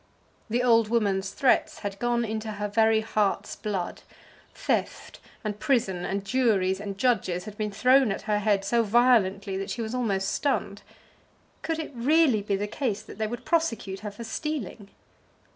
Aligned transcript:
The 0.49 0.63
old 0.63 0.87
woman's 0.87 1.29
threats 1.29 1.81
had 1.81 1.99
gone 1.99 2.25
into 2.25 2.53
her 2.53 2.67
very 2.67 3.01
heart's 3.01 3.55
blood. 3.55 4.01
Theft, 4.51 5.19
and 5.43 5.59
prison, 5.59 6.05
and 6.05 6.25
juries, 6.25 6.79
and 6.79 6.97
judges 6.97 7.43
had 7.45 7.55
been 7.55 7.69
thrown 7.71 8.11
at 8.11 8.23
her 8.23 8.39
head 8.39 8.65
so 8.65 8.81
violently 8.81 9.57
that 9.57 9.69
she 9.69 9.83
was 9.83 9.93
almost 9.93 10.29
stunned. 10.31 10.81
Could 11.61 11.77
it 11.77 11.91
really 11.93 12.41
be 12.41 12.55
the 12.55 12.65
case 12.65 13.03
that 13.03 13.19
they 13.19 13.27
would 13.27 13.45
prosecute 13.45 13.99
her 13.99 14.09
for 14.09 14.23
stealing? 14.23 14.89